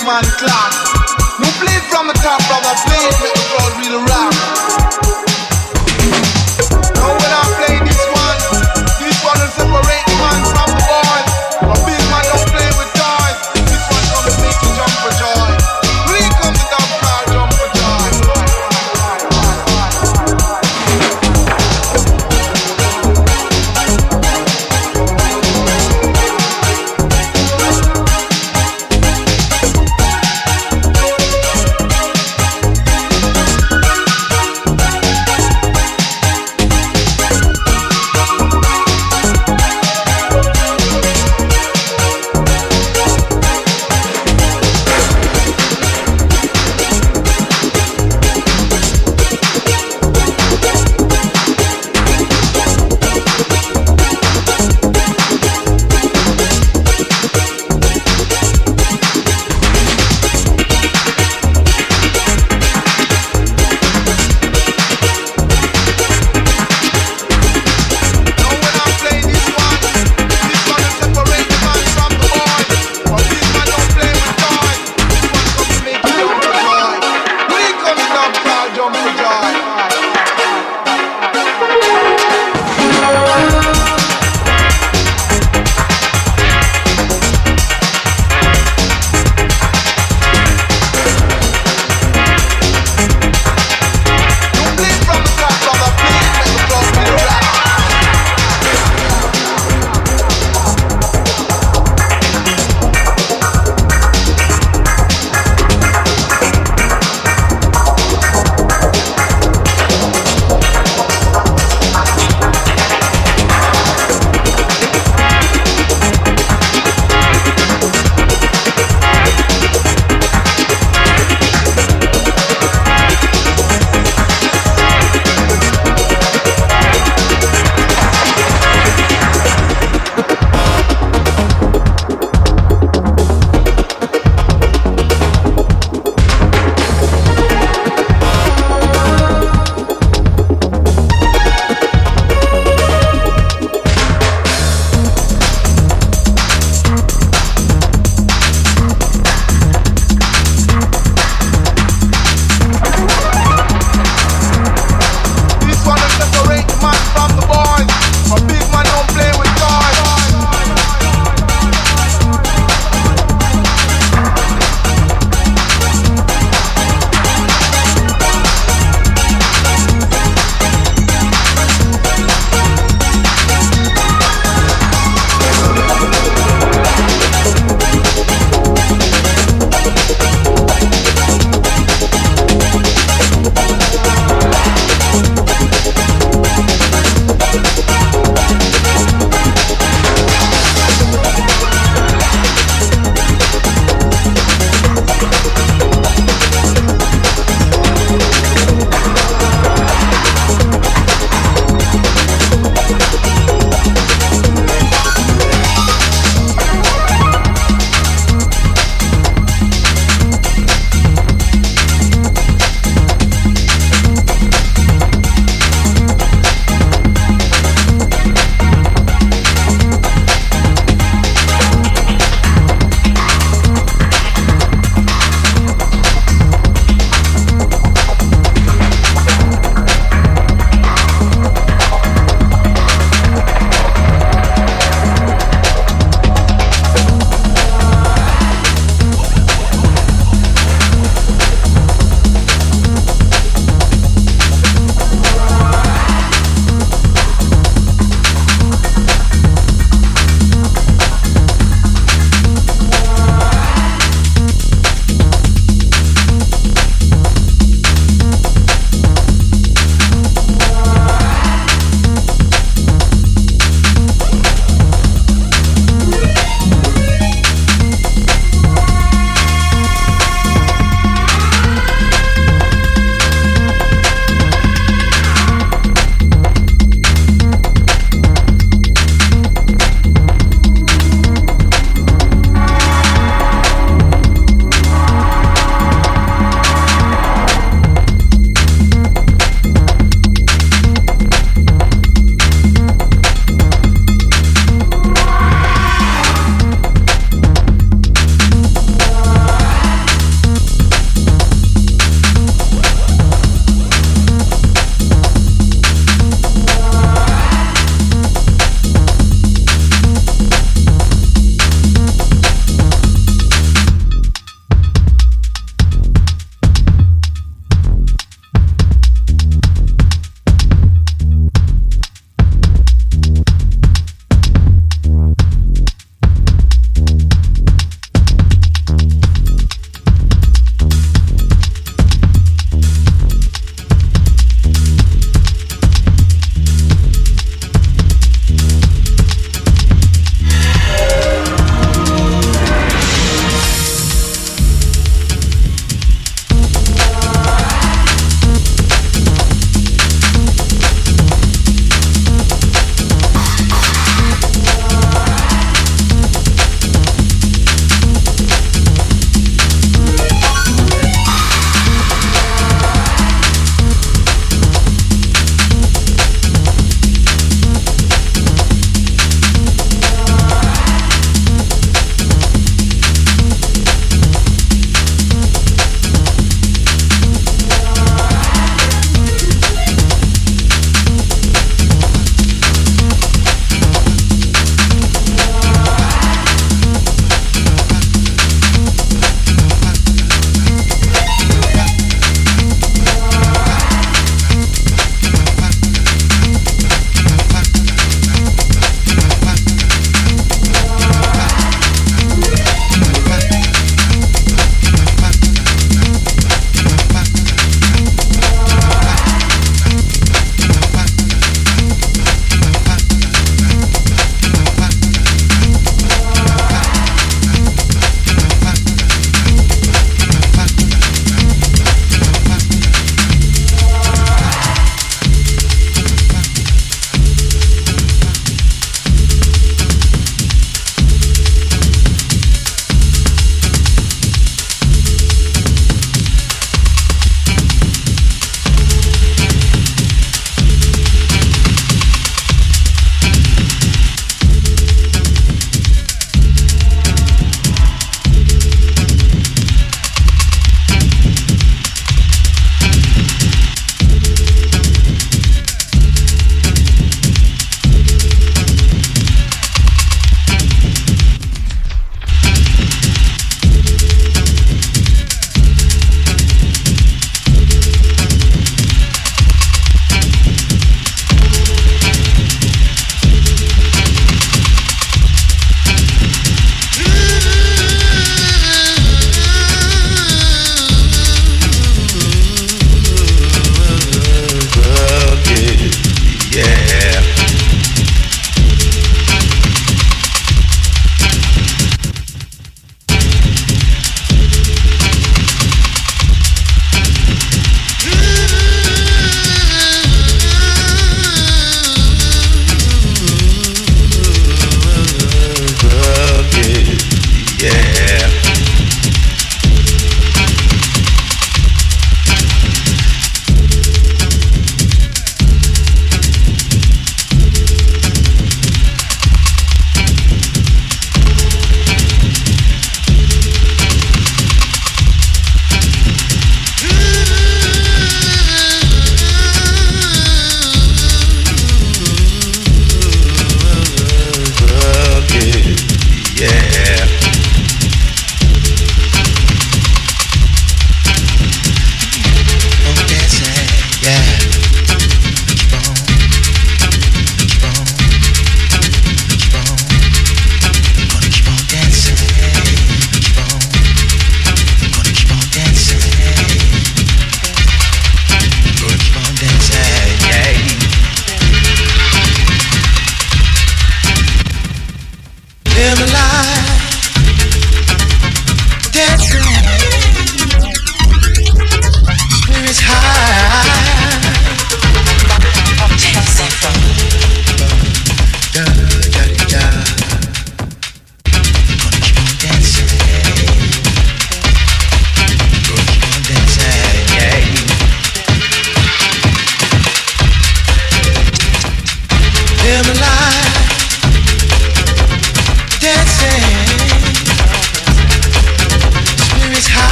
[0.00, 0.72] Osman clock.
[1.60, 3.59] Play from the top, brother, play with the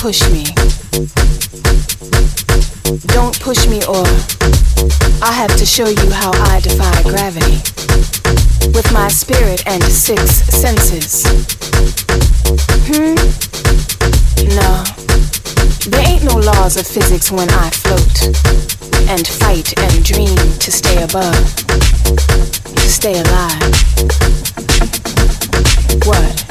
[0.00, 0.44] push me.
[3.12, 4.06] Don't push me or
[5.20, 7.60] I have to show you how I defy gravity.
[8.72, 11.26] With my spirit and six senses.
[12.88, 13.14] Hmm?
[14.56, 14.84] No.
[15.90, 18.22] There ain't no laws of physics when I float
[19.10, 21.36] and fight and dream to stay above,
[22.74, 23.60] to stay alive.
[26.06, 26.50] What?